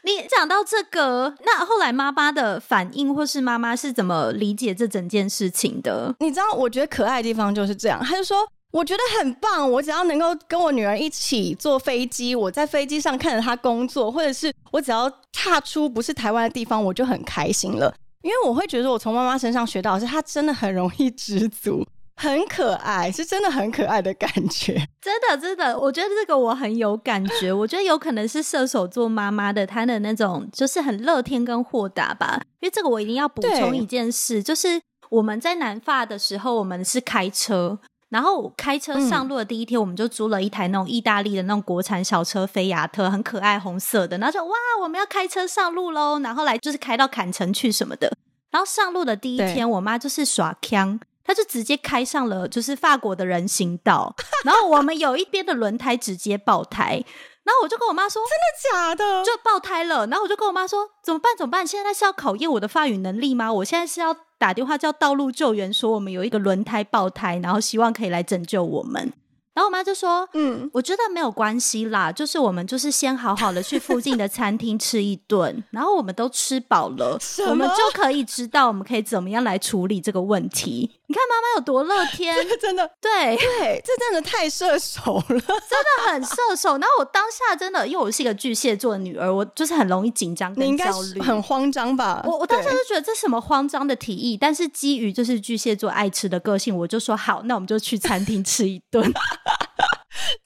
[0.03, 6.13] 你讲到这个，那后来妈妈的反应，或是妈妈是怎么理解这整件事情的？
[6.19, 8.47] 你知道，我觉得可爱的地方就是这样，她就说。
[8.71, 17.93] 我觉得很棒，我只要能够跟我女儿一起坐飞机，我在飞机上看着她工作，或者是我只要踏出不是台湾的地方，我就很开心了。
[18.21, 24.73] 因为我会觉得我从妈妈身上学到的是，她真的很容易知足，很可爱，是真的很可爱的感觉。
[25.01, 27.51] 真的，真的，我觉得这个我很有感觉。
[27.51, 32.39] 我觉得有可能是射手座妈妈的她的那种，就是很乐天跟豁达吧。
[32.61, 34.79] 因为这个我一定要补充一件事，就是
[35.09, 37.79] 我们在南发的时候，我们是开车。
[38.11, 44.17] 然后开车上路的第一天，我们就租了一台那种意大利的那种国产小车菲亚特，很可爱，红色的。
[44.17, 46.19] 然后就哇，我们要开车上路喽！
[46.19, 48.11] 然后来就是开到坎城去什么的。
[48.49, 54.13] 然后上路的第一天，我妈就是耍腔，她就直接开上了就是法国的人行道。
[54.43, 57.03] 然后我们有一边的轮胎直接爆胎。
[57.43, 58.21] 然后我就跟我妈说
[58.69, 59.23] ：“真的假的？
[59.23, 61.35] 就爆胎了。”然后我就跟我妈说：“怎么办？
[61.35, 61.65] 怎么办？
[61.65, 63.51] 现在是要考验我的法语能力吗？
[63.51, 69.13] 我现在是要打电话叫道路救援，说我们有一个轮胎爆胎，然后希望可以来拯救我们。”
[69.53, 80.89] 然后我妈就说：“嗯，我觉得没有关系啦，就是我们就是先好好的去附近的餐厅吃一顿， 然后我们都吃饱了，我们就可以知道我们可以怎么样来处理这个问题。
[81.11, 86.77] 你看妈妈有多乐天， 真的，对对，这真的太射手了，真的很射手。
[86.77, 92.23] 然后我当下真的，因为我是一个巨蟹座的女儿，我就是很容易紧张跟焦虑，很慌张吧？
[92.25, 99.03] 我我当时就觉得这什么慌张的提议，但是基于就是巨蟹座爱吃的个性，我就说好，那我们就去餐厅吃一顿。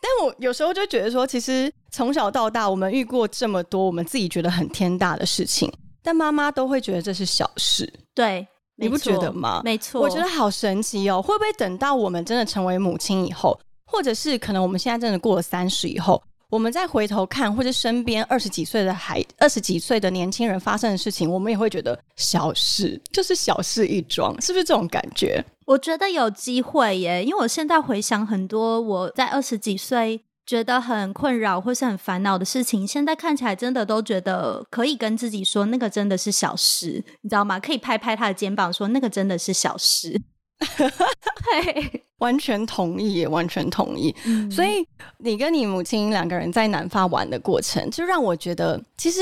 [0.02, 7.92] 但我有时候就觉得说，其实从小到大，我们遇过这么多我们自己觉得很天大的事情，但妈妈都会觉得这是小事。
[8.16, 8.48] 对，
[8.78, 9.62] 你不觉得吗？
[9.64, 11.22] 没错，我觉得好神奇哦。
[11.22, 25.44] 会不会等到我们真的成为母亲以后，或者是可能我们现在真的过了三十以后，我们再回头看，或者身边二十几岁的孩、二十几岁的年轻人发生的事情，我们也会觉得小事，就是小事一桩，是不是这种感觉？
[25.66, 37.60] 我觉得有机会耶，因为我现在回想很多我在二十几岁觉得很困扰或是很烦恼的事情，现在看起来真的都觉得可以跟自己说，那个真的是小事，你知道吗？
[37.60, 40.22] 可以拍拍他的肩膀说，那个真的是小事。
[40.78, 44.16] 对，完全同意，完全同意。
[44.50, 44.88] 所以
[45.20, 49.22] 你跟你母亲两个人在南发玩的过程，就让我觉得其实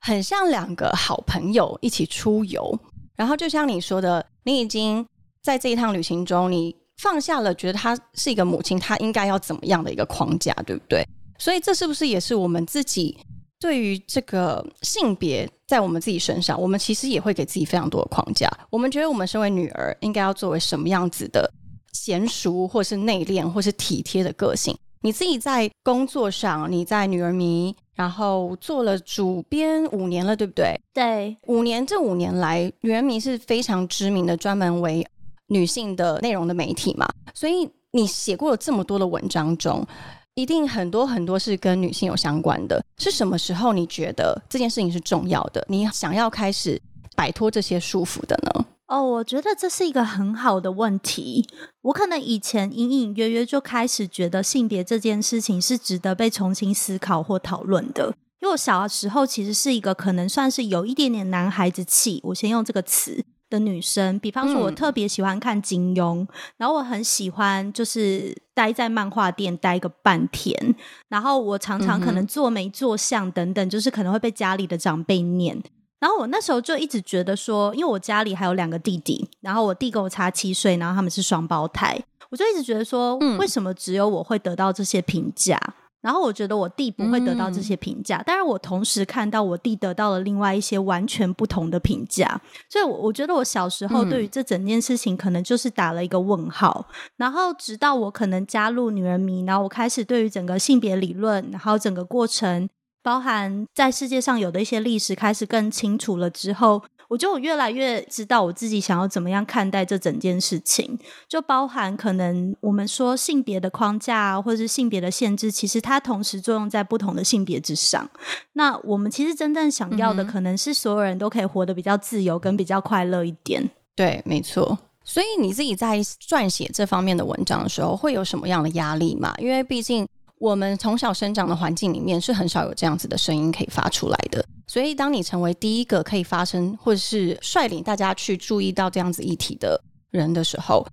[0.00, 2.78] 很像两个好朋友一起出游。
[3.14, 5.06] 然后就像你说的，你已经。
[5.44, 11.04] 在这一趟旅行中，你放下了觉得她是一个母亲，她应该要怎么样的一个框架，对不对？
[11.36, 13.18] 所以这是不是也是我们自己
[13.58, 18.48] 对于这个性别在我们自己身上，我们其实也会给自己非常多的框架。
[18.70, 21.52] 我们觉得我们身为女儿，应该要作为什么样子的
[21.92, 24.76] 娴熟，或是内敛，或是体贴的个性？
[25.04, 30.80] 你自己在工作上，你在女儿迷，然后做了主编五年了，对不对？
[30.94, 35.04] 对，五年这五年来，女儿迷是非常知名的，专门为
[35.52, 39.86] 女性的内容的媒体嘛，所以你写过了这么多的文章中，
[40.34, 42.82] 一定很多很多是跟女性有相关的。
[42.96, 45.64] 是什么时候你觉得这件事情是重要的？
[45.68, 46.80] 你想要开始
[47.14, 48.64] 摆脱这些束缚的呢？
[48.86, 51.46] 哦，我觉得这是一个很好的问题。
[51.82, 58.14] 我可能以前隐隐约约就开始觉得性别这件事情是值得被重新思考或讨论的。
[58.40, 64.18] 因为我小的时候其实是一个可能算是有一点点男孩子气，我先用这个词的女生。
[64.18, 70.74] 比方说，我特别喜欢看金庸，然后我很喜欢就是待在漫画店待个半天，
[71.08, 75.62] 然后我常常可能做没做相等等，就是可能会被家里的长辈念。
[76.00, 81.96] 然后我那时候就一直觉得说，因为我家里还有两个弟弟，然后我弟跟我差七岁，然后他们是双胞胎，
[82.30, 85.56] 我就一直觉得说，为什么只有我会得到这些评价？
[86.02, 96.86] 然后我觉得我弟不会得到这些评价，但是我同时看到我弟得到了另外一些完全不同的评价，所以，我我觉得我小时候对于这整件事情可能就是打了一个问号。
[97.16, 102.68] 然后直到我可能加入女人迷，然后我开始对于整个性别理论，然后整个过程。
[103.04, 106.80] 包含在世界上有的一些历史开始更清楚了之后，
[107.12, 110.98] 我觉得我越来越知道我自己想要怎么样看待这整件事情。
[111.28, 118.08] 就包含可能我们说性别的框架或者是性别的限制，其实它同时作用在不同的性别之上。
[118.54, 123.68] 那我们其实真正想要的，可能是所有人都可以活得比较自由跟比较快乐一点。
[123.94, 124.78] 对，没错。
[125.04, 129.34] 所以你自己在撰写这方面的文章的时候，会有什么样的压力吗？
[129.36, 130.08] 因为毕竟。
[130.42, 140.84] 我们从小生长的环境里面是很少有这样子的声音可以发出来的，所以当你成为第一个可以发声或者是率领大家去注意到这样子议题的人的时候，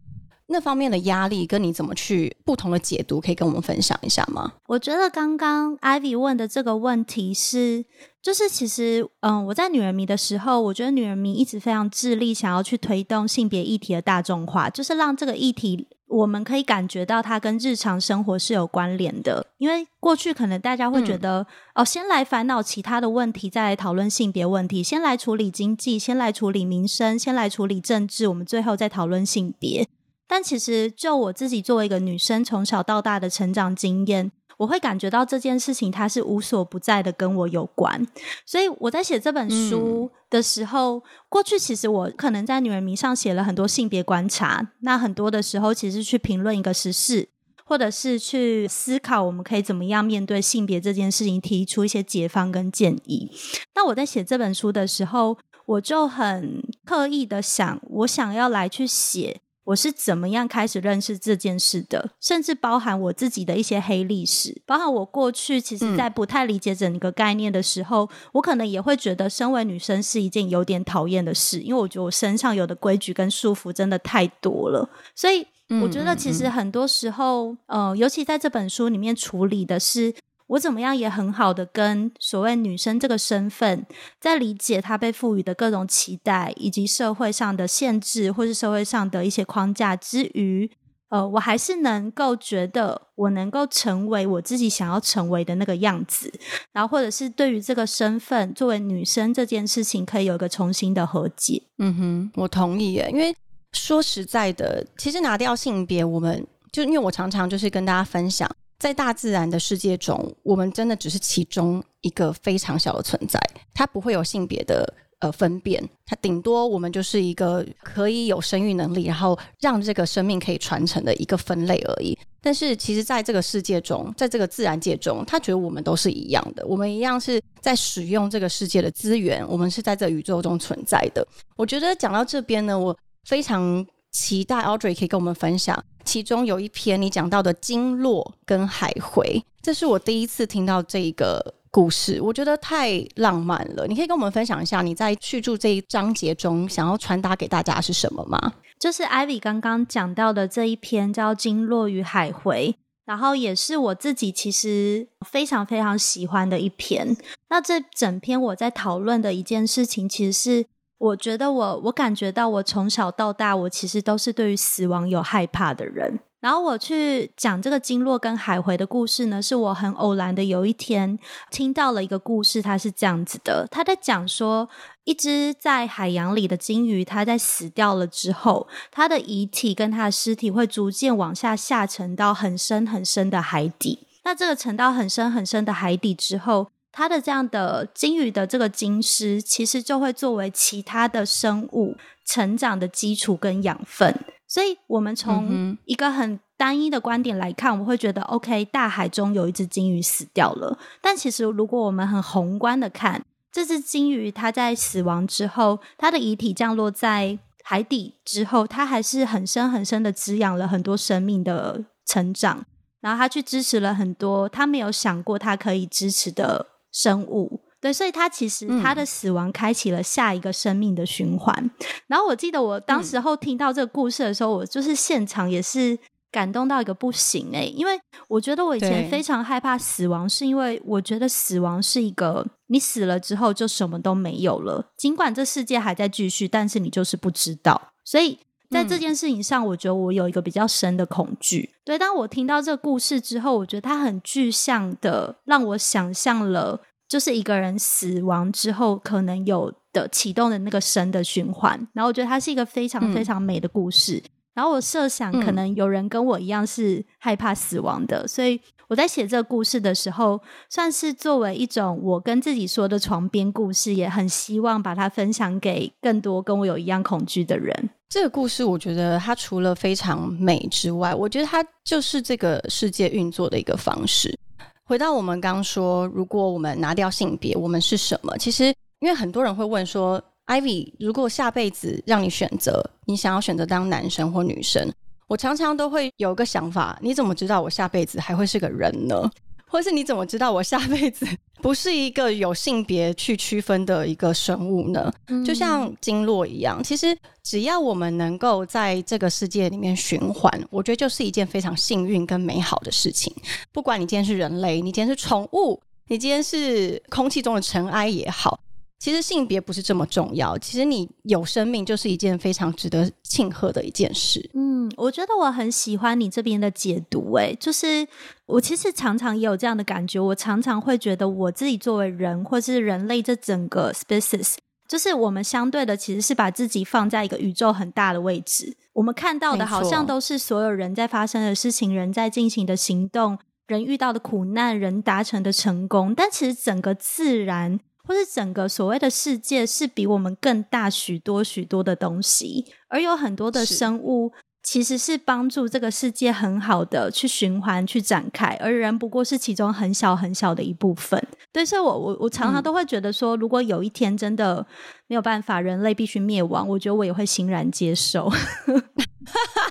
[0.52, 4.54] 那方面的压力跟你怎么去不同的解读，可以跟我们分享一下吗？
[4.68, 7.86] 我觉得刚刚 Ivy 问的这个问题是，
[8.22, 15.88] 就是其实，嗯，我在女人迷的时候，我觉得女人迷一直非常致力想要去推动性别议题的大众化，就是让这个议题。
[16.10, 29.88] 我们可以感觉到它跟日常生活是有关联的，因为过去可能大家会觉得，哦，先来烦恼其他的问题，再来讨论性别问题；先来处理经济，先来处理民生，先来处理政治，我们最后再讨论性别。
[30.30, 34.32] 但其实，就我自己作为一个女生，从小到大的成长经验。
[34.58, 38.06] 我会感觉到这件事情它是无所不在的，跟我有关。
[38.46, 44.74] 所以我在写这本书的时候，过去其实我可能在女人迷上写了很多性别观察。
[44.82, 47.30] 那很多的时候，其实去评论一个时事，
[47.64, 53.32] 或者是去思考我们可以怎么样面对性别这件事情，提出一些解方跟建议。
[53.76, 59.40] 那我在写这本书的时候，我就很刻意的想，我想要来去写。
[59.66, 62.12] 我是怎么样开始认识这件事的？
[62.20, 74.90] 甚至包含我自己的一些黑历史，包含我过去其实，在不太理解整个概念的时候，我可能也会觉得，身为女生是一件有点讨厌的事，因为我觉得我身上有的规矩跟束缚真的太多了。
[75.14, 75.46] 所以，
[75.82, 80.14] 我觉得其实很多时候，呃，尤其在这本书里面处理的是。
[80.50, 83.86] 我怎么样也很好的跟所谓女生这个身份，
[84.20, 90.70] 在理解她被赋予的各种期待，以及社会上的限制，或是社会上的一些框架之余，
[91.10, 96.32] 呃，我还是能够觉得我能够成为我自己想要成为的那个样子，
[96.72, 101.62] 然后或者是对于这个身份作为女生这件事情，可以有一个重新的和解。
[101.78, 103.36] 嗯哼，我同意耶，因为
[103.74, 108.50] 说实在的，其实拿掉性别，我们就因为我常常就是跟大家分享。
[108.80, 113.38] 在大自然的世界中，我们真的只是其中一个非常小的存在，
[113.74, 122.18] 它不会有性别的呃分辨，它顶多我们就是一个可以有生育能力，然后让这个生命可以传承的一个分类而已。
[122.42, 131.28] 但是，其实在这个世界中，在这个自然界中，他觉得我们都是一样的，我们一样是在使用这个世界的资源，我们是在这宇宙中存在的。
[131.58, 133.86] 我觉得讲到这边呢，我非常。
[134.12, 143.86] 期待 Audrey 可以跟我们分享，其中有一篇你讲到的经络跟海回，这是我第一次听到这一个故事，我觉得太浪漫了。
[143.88, 148.54] 你可以跟我们分享一下你在叙述这一章节中想要传达给大家是什么吗？
[148.80, 157.16] 就是 Ivy 刚刚讲到的这一篇叫《经络与海回》，然后也是我自己其实非常非常喜欢的一篇。
[157.50, 160.66] 那这整篇我在讨论的一件事情，其实是。
[161.00, 166.20] 我觉得我我感觉到我从小到大，我其实都是对于死亡有害怕的人。
[166.42, 171.20] 然后我去讲这个经络跟海回的故事呢，是我很偶然的有一天
[171.52, 174.70] 听到了一个故事，它是这样子的：他在讲说，
[175.04, 184.08] 一只在海洋里的鲸鱼，它在死掉了之后，它的遗体跟它的尸体会逐渐往下下沉到很深很深的海底。
[184.24, 194.14] 那这个沉到很深很深的海底之后，它的这样的鲸鱼的这个鲸尸，其实就会作为其他的生物成长的基础跟养分。
[194.48, 200.80] 所以，我们从一个很单一的观点来看，我们会觉得，OK，大海中有一只鲸鱼死掉了。
[201.02, 212.66] 但其实，如果我们很宏观的看，这只鲸鱼它在死亡之后，它的遗体降落在海底之后，它还是很深很深的滋养了很多生命的成长，
[213.02, 216.66] 然后它去支持了很多他没有想过他可以支持的。
[216.92, 217.62] 生物。
[217.82, 221.72] 对，所以他其实他的死亡开启了下一个生命的循环。
[222.08, 225.98] 然后我记得我当时候听到这个故事的时候，我就是现场也是
[226.30, 237.94] 感动到一个不行哎，因为我觉得我以前非常害怕死亡，是因为我觉得死亡是一个你死了之后就什么都没有了，尽管这世界还在继续，但是你就是不知道。
[238.04, 238.40] 所以
[238.70, 241.72] 在这件事情上，我觉得我有一个比较深的恐惧。
[241.84, 246.82] 对，当我听到这个故事之后，我觉得它很具象的让我想象了。
[247.08, 254.22] 就是一个人死亡之后可能有的启动的那个生的循环，然后我觉得它是一个非常非常美的故事。
[254.54, 260.40] 然后我设想可能有人跟我一样是害怕死亡的，所以我在写这个故事的时候，
[260.70, 267.90] 算是作为一种我跟自己说的床边故事，也很希望把它分享给更多跟我有一样恐惧的人。
[268.10, 274.36] 这个故事我觉得它除了非常美之外，我觉得它就是这个世界运作的一个方式。
[274.84, 278.36] 回到我们刚说，如果我们拿掉性别，我们是什么？
[278.40, 284.92] 其实，因为很多人会问说，Ivy，如果下辈子让你选择，你想要选择当男生或女生？
[285.28, 289.30] 我常常都会有个想法，你怎么知道我下辈子还会是个人呢？
[289.70, 291.26] 或是你怎么知道我下辈子
[291.62, 295.14] 不是一个有性别去区分的一个生物呢？
[295.46, 303.34] 就像经络一样，其实只要我们能够在这个世界里面循环，我觉得就是一件非常幸运跟美好的事情。
[303.72, 308.60] 不管你今天是人类，你今天是宠物，你今天是空气中的尘埃也好。
[309.00, 314.50] 其实性别不是这么重要，其实你有生命就是一件非常值得庆贺的一件事。
[314.54, 318.06] 嗯，我觉得我很喜欢你这边的解读，诶，就是
[318.46, 337.80] 我其实常常也有这样的感觉，我常常会觉得我自己作为人或是人类这整个 species，就是我们相对的其实是把自己放在一个宇宙很大的位置，我们看到的好像都是所有人在发生的事情，人在进行的行动，人遇到的苦难，人达成的成功，但其实整个自然。
[338.10, 344.34] 或是整个所谓的世界是比我们更大许多许多的东西，而有很多的生物
[344.64, 351.24] 其实是帮助这个世界很好的去循环、去展开，而人不过是其中很小很小的一部分。
[351.52, 354.66] 对，所以我我我常常都会觉得说，如果有一天真的
[355.06, 358.28] 没有办法，人类必须灭亡，我觉得我也会欣然接受。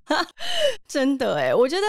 [0.87, 1.83] 真的哎，我觉得。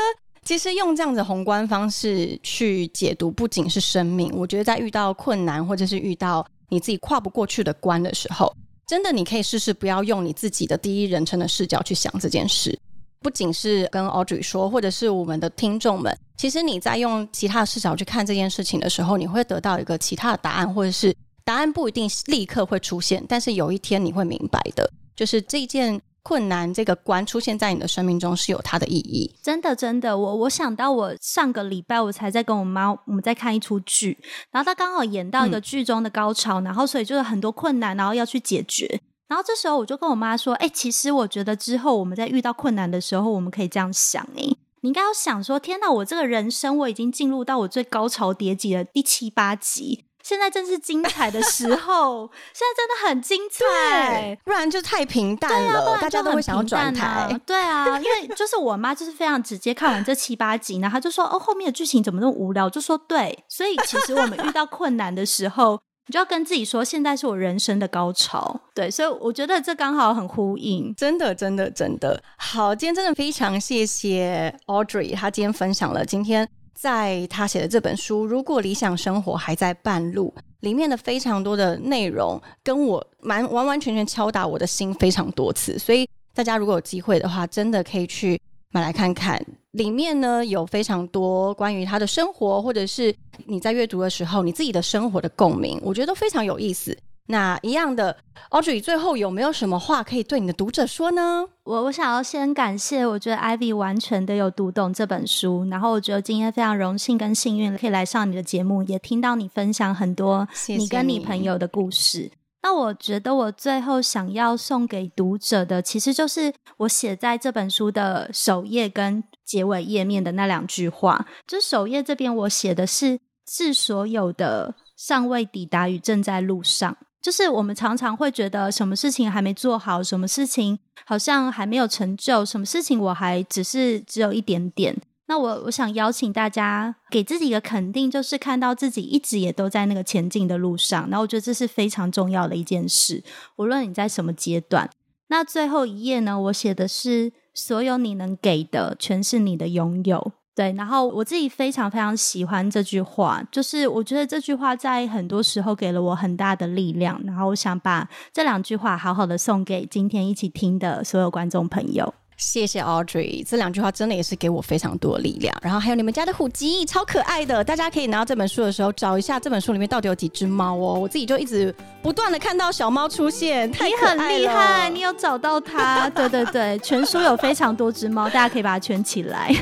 [0.50, 4.32] 其实用这样子宏观方式去解读，不仅是生命。
[4.34, 8.52] 我觉得在遇到困难或者是遇到你自己跨不过去的关的时候，
[8.88, 12.76] 真的你可以试试不要用你自己的第一人称的视角去想这件事。
[13.22, 26.02] 不仅是跟 Audrey 说，或者是我们的听众们，其实你在用其他的视角去看这件事情的时候，你会得到一个其他的答案，或者是答案不一定立刻会出现，但是有一天你会明白的，就是这件。
[26.22, 30.18] 困难这个关出现在你的生命中是有它的意义，真的真的。
[30.18, 34.18] 我我想到我上个礼拜我才在跟我妈我们在看一出剧，
[34.52, 39.02] 然后她刚好演到一个剧中的高潮，然后所以就是很多困难，然后要去解决。
[39.28, 44.42] 然后这时候我就跟我妈说：“哎，其实我觉得之后我们在遇到困难的时候，我们可以这样想，哎，
[44.82, 57.40] 你应该要想说：天哪，我这个人生我已经进入到我最高潮迭起的第七八集。”现在正是精彩的时 候，现在真的很精彩，不然就太平淡了，大家都会想要转台。
[57.46, 72.76] 对啊，因为就是我妈就是非常直接，看完这七八集，然后她就说：“哦，后面的剧情怎么那么无聊？”就说：“对，所以其实我们遇到困难的时候，你就要跟自己说，现在是我人生的高潮。”对，所以我觉得这刚好很呼应，真的，真的，真的好。
[72.76, 76.48] 今天真的非常谢谢 Audrey，她今天分享了今天。
[76.80, 85.78] 在他写的这本书《如果理想生活还在半路》里面的非常多的内容，跟我蛮完完全全敲打我的心非常多次。
[85.78, 88.40] 所以大家如果有机会的话，真的可以去
[88.72, 89.46] 买来看看。
[89.72, 93.14] 里面呢有非常多关于他的生活，或者是
[93.46, 96.98] 你在阅读的时候你自己的生活的共鸣，我觉得都非常有意思。
[97.32, 98.18] 那一样的
[98.50, 101.46] ，Audrey，最后有没有什么话可以对你的读者说呢？
[101.64, 112.32] 我我想要先感谢，我觉得 Ivy 完全的有读懂这本书，然后我觉得今天非常荣幸跟幸运可以来上你的节目，也听到你分享很多你跟你朋友的故事。
[112.64, 121.28] 那我觉得我最后想要送给读者的，其实就是我写在这本书的首页跟结尾页面的那两句话。
[121.46, 126.98] 就首页这边我写的是：致所有的尚未抵达与正在路上。
[127.22, 134.96] 就是我们常常会觉得什么事情还没做好，什么事情好像还没有成就，什么事情我还只是只有一点点。
[135.28, 141.08] 那我我想邀请大家给自己一个肯定，就是看到自己一直也都在那个前进的路上。
[141.10, 143.24] 那我觉得这是非常重要的一件事，
[143.58, 144.90] 无论你在什么阶段。
[145.28, 150.32] 那最后一页呢，我写的是所有你能给的，全是你的拥有。
[150.60, 162.14] 对，然后我自己非常非常喜欢这句话，就是我觉得这句话在很多时候给了我很大的力量，然后我想把这两句话好好的送给今天一起听的所有观众朋友。
[162.40, 165.54] 谢谢 Audrey，这两句话真的也是给我非常多的力量。
[165.62, 170.98] 然后还有你们家的虎吉，超可爱的，大家可以拿到这本书的时候找一下这本书里面到底有几只猫哦。
[170.98, 176.10] 我自己就一直不断的看到小猫出现，太你很厉害，你有找到它？
[176.12, 179.54] 对对对，全书有非常多只猫，大家可以把它圈起来。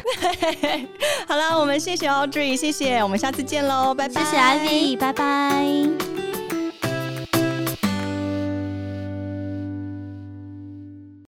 [1.28, 4.24] 好了，我们谢谢 Audrey，谢谢，我们下次见喽，拜拜。
[4.24, 6.57] 谢谢 Ivy，拜拜。